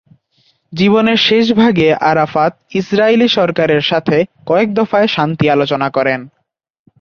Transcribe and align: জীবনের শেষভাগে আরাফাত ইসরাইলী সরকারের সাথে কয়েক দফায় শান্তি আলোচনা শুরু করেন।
জীবনের 0.73 1.17
শেষভাগে 1.17 1.87
আরাফাত 2.01 2.53
ইসরাইলী 2.73 3.27
সরকারের 3.27 3.81
সাথে 3.81 4.17
কয়েক 4.45 4.69
দফায় 4.73 5.07
শান্তি 5.07 5.45
আলোচনা 5.49 5.87
শুরু 5.87 5.95
করেন। 5.97 6.19